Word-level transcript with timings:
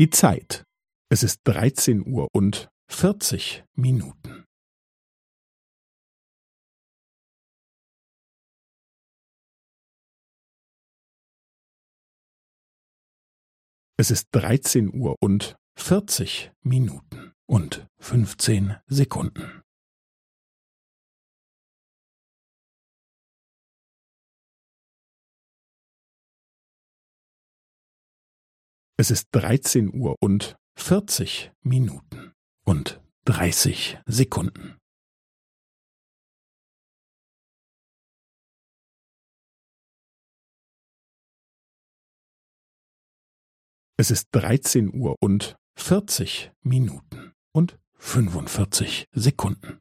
Die 0.00 0.08
Zeit. 0.08 0.64
Es 1.10 1.22
ist 1.22 1.42
dreizehn 1.44 2.06
Uhr 2.06 2.28
und 2.32 2.70
vierzig 2.90 3.64
Minuten. 3.74 4.46
Es 13.98 14.10
ist 14.10 14.28
dreizehn 14.32 14.90
Uhr 14.98 15.16
und 15.20 15.56
vierzig 15.78 16.50
Minuten 16.62 17.34
und 17.46 17.86
fünfzehn 17.98 18.76
Sekunden. 18.86 19.60
Es 29.00 29.10
ist 29.10 29.28
dreizehn 29.32 29.94
Uhr 29.94 30.14
und 30.20 30.56
vierzig 30.76 31.52
Minuten 31.62 32.34
und 32.66 33.00
dreißig 33.24 33.98
Sekunden. 34.04 34.76
Es 43.96 44.10
ist 44.10 44.28
dreizehn 44.32 44.92
Uhr 44.94 45.16
und 45.22 45.56
vierzig 45.78 46.52
Minuten 46.60 47.32
und 47.52 47.78
fünfundvierzig 47.94 49.06
Sekunden. 49.12 49.79